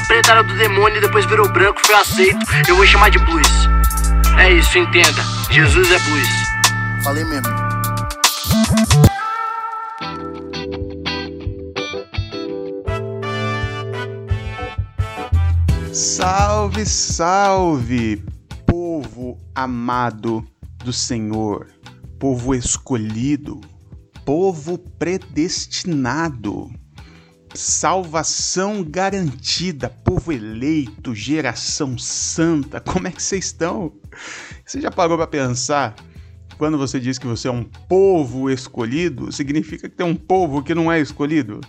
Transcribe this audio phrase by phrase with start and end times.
[0.00, 2.38] era preta, era do demônio e depois virou branco, foi aceito.
[2.68, 3.46] Eu vou chamar de blues.
[4.38, 5.22] É isso, entenda.
[5.50, 6.28] Jesus é blues.
[7.04, 7.48] Falei mesmo.
[15.92, 18.24] Salve, salve,
[18.66, 20.44] povo amado
[20.84, 21.66] do Senhor,
[22.18, 23.60] povo escolhido,
[24.24, 26.70] povo predestinado,
[27.54, 32.80] salvação garantida, povo eleito, geração santa.
[32.80, 33.92] Como é que vocês estão?
[34.64, 35.94] Você já parou para pensar?
[36.56, 40.74] Quando você diz que você é um povo escolhido, significa que tem um povo que
[40.74, 41.60] não é escolhido?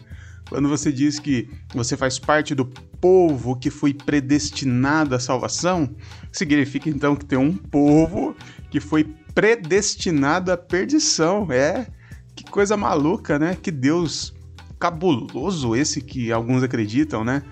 [0.50, 5.90] Quando você diz que você faz parte do povo que foi predestinado à salvação,
[6.30, 8.36] significa então que tem um povo
[8.70, 11.48] que foi predestinado à perdição.
[11.50, 11.88] É,
[12.36, 13.56] que coisa maluca, né?
[13.62, 14.34] Que Deus
[14.82, 17.44] cabuloso esse que alguns acreditam, né?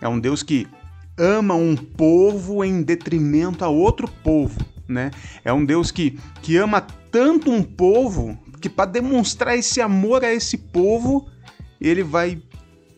[0.00, 0.66] É um Deus que
[1.18, 5.10] ama um povo em detrimento a outro povo, né?
[5.44, 10.32] É um Deus que, que ama tanto um povo que para demonstrar esse amor a
[10.32, 11.28] esse povo,
[11.78, 12.40] ele vai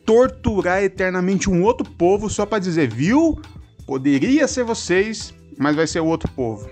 [0.07, 3.41] torturar eternamente um outro povo só para dizer, viu?
[3.87, 6.71] Poderia ser vocês, mas vai ser outro povo.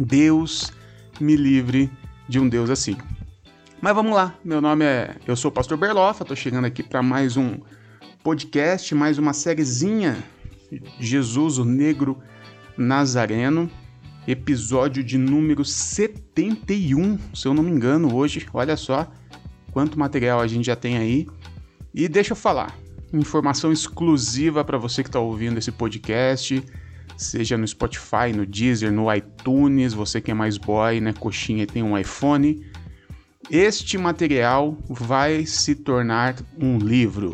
[0.00, 0.72] Deus
[1.20, 1.88] me livre
[2.28, 2.96] de um Deus assim.
[3.82, 5.16] Mas vamos lá, meu nome é.
[5.26, 7.58] Eu sou o Pastor Berlofa, tô chegando aqui para mais um
[8.22, 10.22] podcast, mais uma sériezinha
[10.98, 12.18] Jesus, o Negro
[12.76, 13.70] Nazareno,
[14.28, 18.46] episódio de número 71, se eu não me engano, hoje.
[18.52, 19.10] Olha só
[19.72, 21.26] quanto material a gente já tem aí.
[21.94, 22.76] E deixa eu falar,
[23.14, 26.62] informação exclusiva para você que está ouvindo esse podcast,
[27.16, 31.66] seja no Spotify, no Deezer, no iTunes, você que é mais boy, né, coxinha e
[31.66, 32.62] tem um iPhone.
[33.50, 37.32] Este material vai se tornar um livro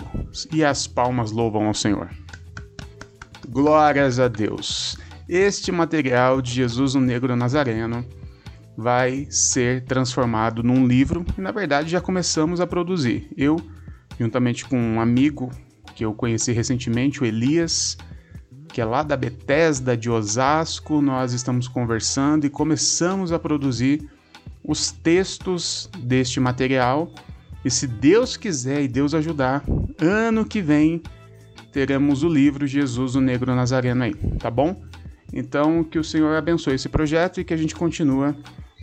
[0.50, 2.09] e as palmas louvam ao Senhor.
[3.47, 4.97] Glórias a Deus.
[5.28, 8.03] Este material de Jesus o Negro Nazareno
[8.78, 13.28] vai ser transformado num livro e na verdade já começamos a produzir.
[13.37, 13.60] Eu
[14.19, 15.50] juntamente com um amigo
[15.94, 17.99] que eu conheci recentemente, o Elias,
[18.69, 21.03] que é lá da Bethesda de Osasco.
[21.03, 24.16] Nós estamos conversando e começamos a produzir
[24.66, 27.10] os textos deste material.
[27.65, 29.65] E se Deus quiser e Deus ajudar,
[29.99, 31.03] ano que vem
[31.72, 34.82] teremos o livro Jesus o Negro Nazareno aí, tá bom?
[35.32, 38.34] Então que o Senhor abençoe esse projeto e que a gente continue,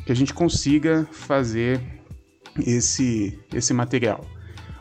[0.06, 1.82] que a gente consiga fazer
[2.66, 4.24] esse esse material.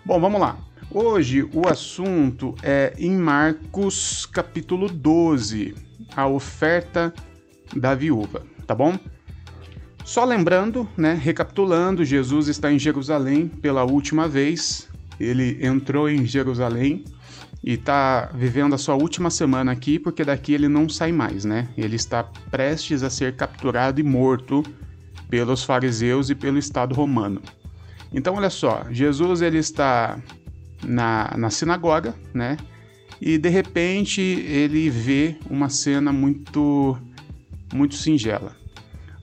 [0.04, 0.58] Bom, vamos lá.
[0.90, 5.74] Hoje o assunto é em Marcos capítulo 12,
[6.14, 7.14] a oferta
[7.74, 8.98] da viúva, tá bom?
[10.04, 14.88] Só lembrando, né, recapitulando, Jesus está em Jerusalém pela última vez.
[15.18, 17.04] Ele entrou em Jerusalém
[17.62, 21.68] e está vivendo a sua última semana aqui, porque daqui ele não sai mais, né?
[21.78, 24.64] Ele está prestes a ser capturado e morto
[25.30, 27.40] pelos fariseus e pelo Estado romano.
[28.12, 30.18] Então, olha só, Jesus ele está
[30.82, 32.56] na, na sinagoga, né?
[33.20, 36.98] E de repente ele vê uma cena muito,
[37.72, 38.61] muito singela.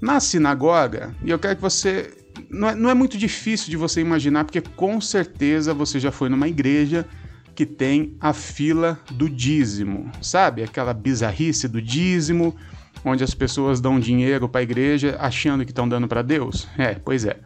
[0.02, 2.14] Na sinagoga, e eu quero que você.
[2.50, 6.30] Não é, não é muito difícil de você imaginar, porque com certeza você já foi
[6.30, 7.06] numa igreja
[7.54, 10.64] que tem a fila do dízimo, sabe?
[10.64, 12.56] Aquela bizarrice do dízimo,
[13.04, 16.68] onde as pessoas dão dinheiro para a igreja achando que estão dando para Deus.
[16.78, 17.38] É, pois é.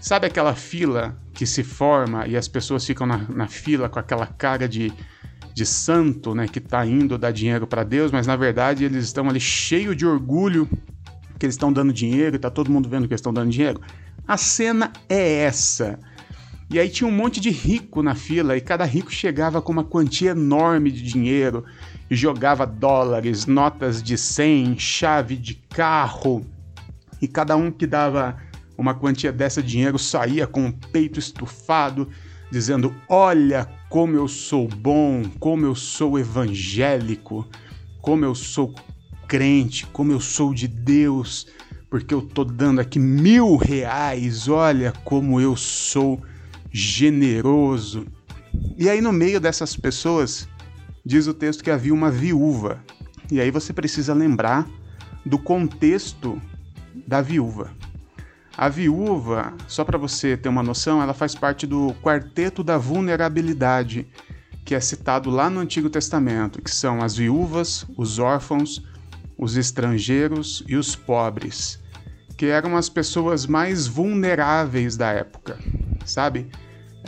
[0.00, 4.26] Sabe aquela fila que se forma e as pessoas ficam na, na fila com aquela
[4.26, 4.90] cara de,
[5.52, 9.28] de santo, né, que está indo dar dinheiro para Deus, mas na verdade eles estão
[9.28, 10.66] ali cheio de orgulho
[11.38, 13.80] que eles estão dando dinheiro e tá todo mundo vendo que eles estão dando dinheiro?
[14.26, 15.98] A cena é essa.
[16.70, 19.84] E aí tinha um monte de rico na fila e cada rico chegava com uma
[19.84, 21.64] quantia enorme de dinheiro
[22.10, 26.44] e jogava dólares, notas de 100, chave de carro.
[27.22, 28.36] E cada um que dava
[28.76, 32.08] uma quantia dessa de dinheiro saía com o peito estufado,
[32.50, 37.48] dizendo: Olha como eu sou bom, como eu sou evangélico,
[38.02, 38.74] como eu sou
[39.28, 41.46] crente, como eu sou de Deus,
[41.90, 46.20] porque eu tô dando aqui mil reais, olha como eu sou
[46.72, 48.06] generoso.
[48.76, 50.48] E aí, no meio dessas pessoas,
[51.04, 52.82] diz o texto que havia uma viúva.
[53.30, 54.66] E aí você precisa lembrar
[55.24, 56.40] do contexto
[57.06, 57.70] da viúva.
[58.56, 64.08] A viúva, só para você ter uma noção, ela faz parte do quarteto da vulnerabilidade,
[64.64, 68.82] que é citado lá no Antigo Testamento, que são as viúvas, os órfãos,
[69.38, 71.78] os estrangeiros e os pobres,
[72.36, 75.56] que eram as pessoas mais vulneráveis da época,
[76.04, 76.48] sabe?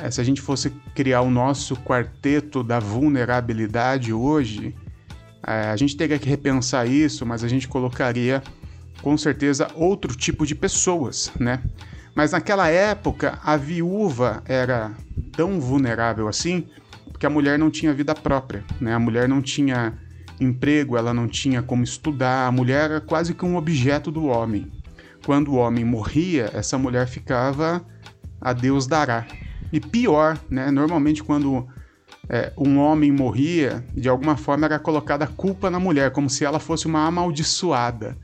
[0.03, 4.75] é, se a gente fosse criar o nosso quarteto da vulnerabilidade hoje,
[5.47, 8.43] é, a gente teria que repensar isso, mas a gente colocaria
[9.03, 11.61] com certeza outro tipo de pessoas, né?
[12.15, 14.93] Mas naquela época a viúva era
[15.33, 16.67] tão vulnerável assim,
[17.11, 18.95] porque a mulher não tinha vida própria, né?
[18.95, 19.95] A mulher não tinha
[20.41, 24.71] emprego, ela não tinha como estudar, a mulher era quase que um objeto do homem.
[25.25, 27.85] Quando o homem morria, essa mulher ficava
[28.41, 29.27] a Deus dará.
[29.73, 30.71] E pior, né?
[30.71, 31.69] Normalmente quando
[32.29, 36.45] é, um homem morria, de alguma forma era colocada a culpa na mulher, como se
[36.45, 38.17] ela fosse uma amaldiçoada.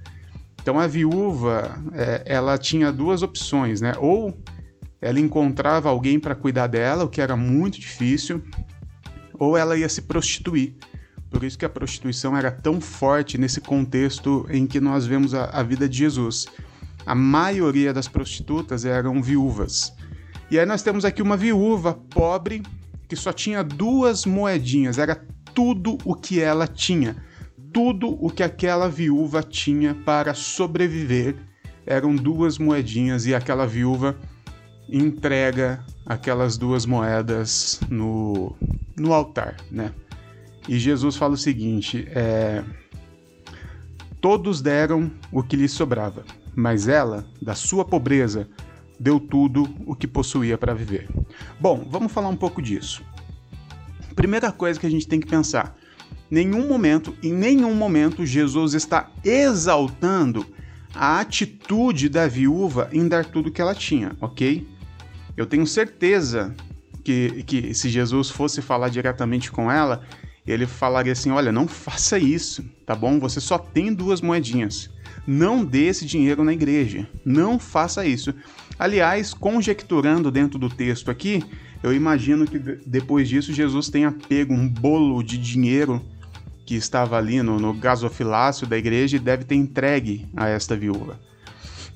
[0.60, 3.92] Então a viúva, é, ela tinha duas opções, né?
[3.98, 4.36] Ou
[5.00, 8.42] ela encontrava alguém para cuidar dela, o que era muito difícil,
[9.34, 10.74] ou ela ia se prostituir.
[11.36, 15.44] Por isso que a prostituição era tão forte nesse contexto em que nós vemos a,
[15.52, 16.46] a vida de Jesus.
[17.04, 19.92] A maioria das prostitutas eram viúvas.
[20.50, 22.62] E aí nós temos aqui uma viúva pobre
[23.06, 25.14] que só tinha duas moedinhas, era
[25.52, 27.14] tudo o que ela tinha.
[27.70, 31.36] Tudo o que aquela viúva tinha para sobreviver
[31.84, 34.16] eram duas moedinhas e aquela viúva
[34.88, 38.56] entrega aquelas duas moedas no,
[38.96, 39.92] no altar, né?
[40.68, 42.64] E Jesus fala o seguinte: é,
[44.20, 46.24] todos deram o que lhe sobrava,
[46.54, 48.48] mas ela, da sua pobreza,
[48.98, 51.08] deu tudo o que possuía para viver.
[51.60, 53.02] Bom, vamos falar um pouco disso.
[54.14, 55.76] Primeira coisa que a gente tem que pensar:
[56.30, 60.46] nenhum momento, em nenhum momento, Jesus está exaltando
[60.94, 64.66] a atitude da viúva em dar tudo que ela tinha, ok?
[65.36, 66.54] Eu tenho certeza
[67.04, 70.02] que, que se Jesus fosse falar diretamente com ela,
[70.46, 73.18] ele falaria assim: olha, não faça isso, tá bom?
[73.18, 74.90] Você só tem duas moedinhas.
[75.26, 77.08] Não dê esse dinheiro na igreja.
[77.24, 78.32] Não faça isso.
[78.78, 81.42] Aliás, conjecturando dentro do texto aqui,
[81.82, 86.04] eu imagino que depois disso Jesus tenha pego um bolo de dinheiro
[86.64, 91.18] que estava ali no, no gasofilácio da igreja e deve ter entregue a esta viúva.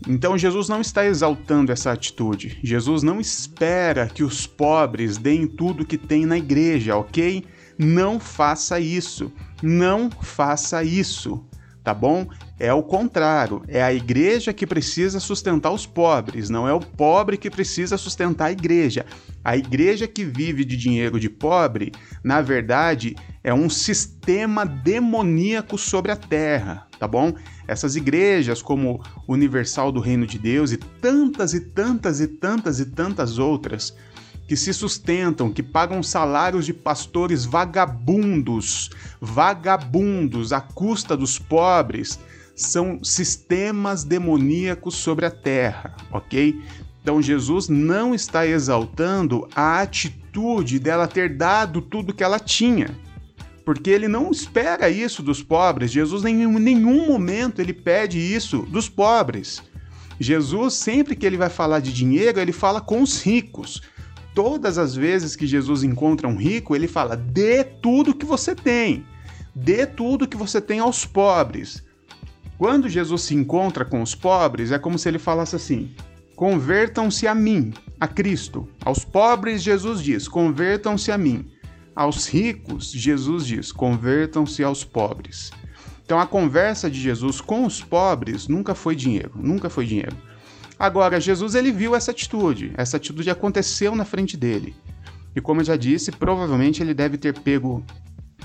[0.09, 2.59] Então Jesus não está exaltando essa atitude.
[2.63, 7.45] Jesus não espera que os pobres deem tudo que tem na igreja, ok?
[7.81, 9.33] Não faça isso.
[9.63, 11.45] Não faça isso
[11.83, 12.29] tá bom?
[12.59, 17.39] É o contrário, é a igreja que precisa sustentar os pobres, não é o pobre
[17.39, 19.07] que precisa sustentar a igreja.
[19.43, 21.93] A igreja que vive de dinheiro de pobre,
[22.23, 27.33] na verdade, é um sistema demoníaco sobre a terra, tá bom?
[27.67, 32.85] Essas igrejas, como Universal do Reino de Deus e tantas e tantas e tantas e
[32.85, 33.97] tantas outras,
[34.51, 42.19] que se sustentam, que pagam salários de pastores vagabundos, vagabundos à custa dos pobres,
[42.57, 46.61] são sistemas demoníacos sobre a terra, ok?
[47.01, 52.91] Então Jesus não está exaltando a atitude dela ter dado tudo que ela tinha,
[53.65, 55.93] porque ele não espera isso dos pobres.
[55.93, 59.63] Jesus em nenhum momento ele pede isso dos pobres.
[60.19, 63.81] Jesus sempre que ele vai falar de dinheiro, ele fala com os ricos
[64.35, 69.05] todas as vezes que Jesus encontra um rico, ele fala: dê tudo que você tem,
[69.55, 71.83] dê tudo que você tem aos pobres.
[72.59, 75.91] Quando Jesus se encontra com os pobres, é como se ele falasse assim:
[76.37, 78.69] convertam-se a mim, a Cristo.
[78.85, 81.51] Aos pobres, Jesus diz: convertam-se a mim.
[81.95, 85.51] Aos ricos, Jesus diz: convertam-se aos pobres.
[86.05, 90.17] Então a conversa de Jesus com os pobres nunca foi dinheiro, nunca foi dinheiro.
[90.81, 94.75] Agora, Jesus ele viu essa atitude, essa atitude aconteceu na frente dele.
[95.37, 97.85] E como eu já disse, provavelmente ele deve ter pego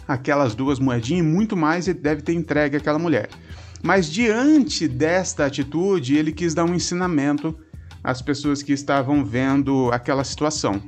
[0.05, 3.29] aquelas duas moedinhas e muito mais ele deve ter entregue àquela mulher.
[3.81, 7.57] Mas diante desta atitude, ele quis dar um ensinamento
[8.03, 10.83] às pessoas que estavam vendo aquela situação.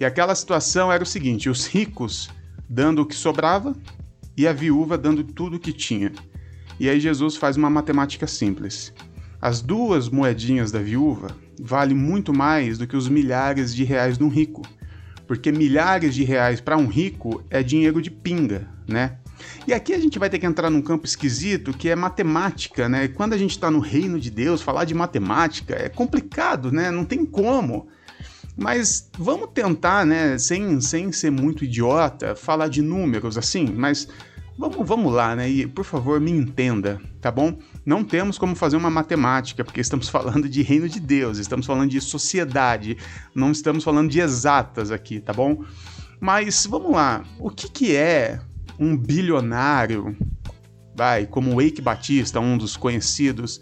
[0.00, 2.28] E aquela situação era o seguinte: os ricos
[2.68, 3.72] dando o que sobrava
[4.36, 6.10] e a viúva dando tudo o que tinha.
[6.80, 8.92] E aí Jesus faz uma matemática simples.
[9.42, 14.22] As duas moedinhas da viúva valem muito mais do que os milhares de reais de
[14.22, 14.62] um rico,
[15.26, 19.16] porque milhares de reais para um rico é dinheiro de pinga, né?
[19.66, 23.08] E aqui a gente vai ter que entrar num campo esquisito que é matemática, né?
[23.08, 26.92] Quando a gente está no reino de Deus, falar de matemática é complicado, né?
[26.92, 27.88] Não tem como.
[28.56, 34.06] Mas vamos tentar, né, sem, sem ser muito idiota, falar de números assim, mas
[34.58, 35.48] Vamos, vamos lá, né?
[35.48, 37.58] E por favor, me entenda, tá bom?
[37.84, 41.90] Não temos como fazer uma matemática, porque estamos falando de reino de Deus, estamos falando
[41.90, 42.96] de sociedade,
[43.34, 45.64] não estamos falando de exatas aqui, tá bom?
[46.20, 48.40] Mas vamos lá, o que, que é
[48.78, 50.16] um bilionário,
[50.94, 53.60] vai, como Eike Batista, um dos conhecidos,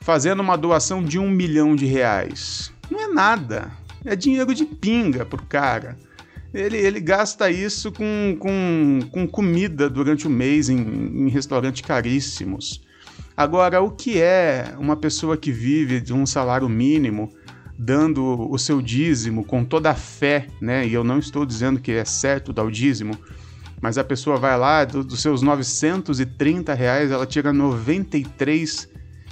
[0.00, 2.72] fazendo uma doação de um milhão de reais?
[2.90, 3.70] Não é nada,
[4.04, 5.96] É dinheiro de pinga pro cara.
[6.52, 12.82] Ele, ele gasta isso com, com, com comida durante o mês em, em restaurantes caríssimos.
[13.42, 17.28] Agora, o que é uma pessoa que vive de um salário mínimo,
[17.76, 20.86] dando o seu dízimo com toda a fé, né?
[20.86, 23.18] E eu não estou dizendo que é certo dar o dízimo,
[23.80, 28.88] mas a pessoa vai lá, do, dos seus 930 reais, ela tira 93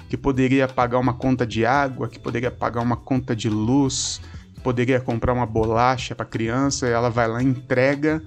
[0.08, 4.20] que poderia pagar uma conta de água, que poderia pagar uma conta de luz,
[4.56, 8.20] que poderia comprar uma bolacha para criança, e ela vai lá e entrega,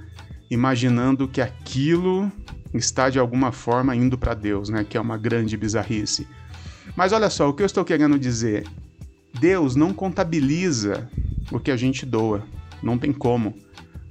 [0.50, 2.32] imaginando que aquilo
[2.74, 4.84] está de alguma forma indo para Deus, né?
[4.88, 6.28] Que é uma grande bizarrice.
[6.96, 8.66] Mas olha só, o que eu estou querendo dizer?
[9.40, 11.10] Deus não contabiliza
[11.52, 12.44] o que a gente doa.
[12.82, 13.56] Não tem como.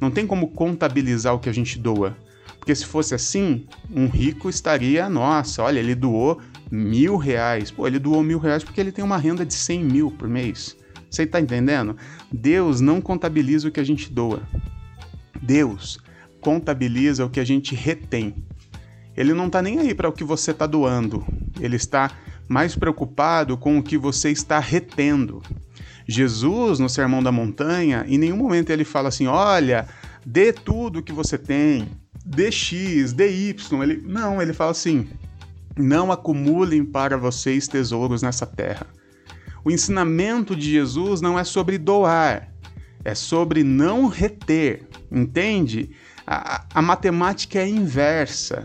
[0.01, 2.17] Não tem como contabilizar o que a gente doa.
[2.59, 6.41] Porque se fosse assim, um rico estaria, nossa, olha, ele doou
[6.71, 7.71] mil reais.
[7.71, 10.77] Pô, ele doou mil reais porque ele tem uma renda de 100 mil por mês.
[11.11, 11.97] Você está entendendo?
[12.33, 14.43] Deus não contabiliza o que a gente doa.
[15.41, 15.99] Deus
[16.41, 18.35] contabiliza o que a gente retém.
[19.17, 21.25] Ele não está nem aí para o que você está doando.
[21.61, 22.11] Ele está
[22.49, 25.43] mais preocupado com o que você está retendo.
[26.07, 29.87] Jesus, no Sermão da Montanha, em nenhum momento ele fala assim: olha,
[30.25, 31.89] dê tudo que você tem,
[32.25, 33.83] dê X, dê Y.
[33.83, 35.09] Ele, não, ele fala assim:
[35.77, 38.87] não acumulem para vocês tesouros nessa terra.
[39.65, 42.49] O ensinamento de Jesus não é sobre doar,
[43.05, 45.91] é sobre não reter, entende?
[46.27, 48.65] A, a matemática é inversa.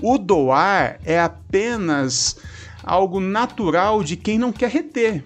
[0.00, 2.36] O doar é apenas
[2.82, 5.24] algo natural de quem não quer reter.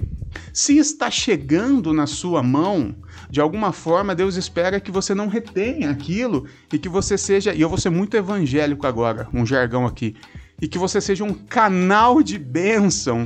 [0.52, 2.94] Se está chegando na sua mão,
[3.30, 7.60] de alguma forma Deus espera que você não retenha aquilo e que você seja, e
[7.60, 10.14] eu vou ser muito evangélico agora, um jargão aqui,
[10.60, 13.24] e que você seja um canal de bênção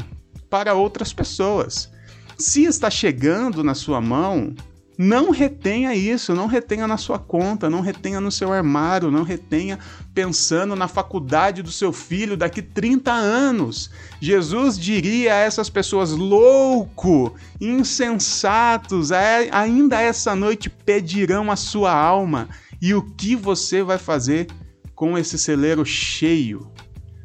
[0.49, 1.91] para outras pessoas.
[2.39, 4.55] Se está chegando na sua mão,
[4.99, 9.79] não retenha isso, não retenha na sua conta, não retenha no seu armário, não retenha
[10.15, 13.91] pensando na faculdade do seu filho daqui 30 anos.
[14.21, 22.49] Jesus diria a essas pessoas: louco, insensatos, ainda essa noite pedirão a sua alma.
[22.81, 24.47] E o que você vai fazer
[24.95, 26.71] com esse celeiro cheio?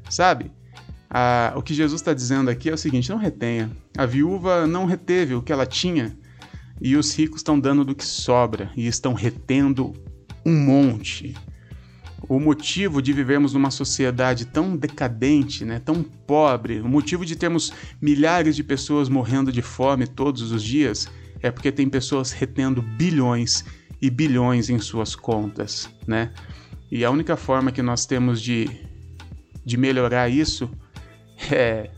[0.09, 0.51] Sabe?
[1.09, 3.71] Ah, o que Jesus está dizendo aqui é o seguinte: não retenha.
[3.97, 6.17] A viúva não reteve o que ela tinha
[6.81, 9.93] e os ricos estão dando do que sobra e estão retendo
[10.43, 11.35] um monte.
[12.27, 17.71] O motivo de vivermos numa sociedade tão decadente, né, tão pobre, o motivo de termos
[18.01, 21.07] milhares de pessoas morrendo de fome todos os dias
[21.41, 23.63] é porque tem pessoas retendo bilhões
[24.01, 26.31] e bilhões em suas contas, né?
[26.91, 28.69] E a única forma que nós temos de,
[29.63, 30.69] de melhorar isso
[31.51, 31.89] é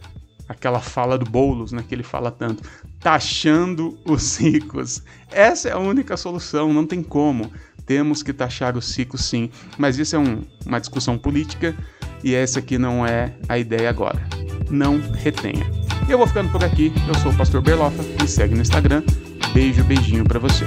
[0.47, 2.63] aquela fala do Boulos, né, que ele fala tanto,
[3.03, 5.03] taxando os ricos.
[5.29, 7.51] Essa é a única solução, não tem como.
[7.85, 11.75] Temos que taxar os ricos sim, mas isso é um, uma discussão política
[12.23, 14.25] e essa aqui não é a ideia agora.
[14.69, 15.69] Não retenha.
[16.07, 19.03] Eu vou ficando por aqui, eu sou o Pastor Berlofa, me segue no Instagram.
[19.53, 20.65] Beijo, beijinho para você.